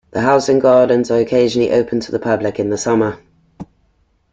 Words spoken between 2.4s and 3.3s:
in the summer.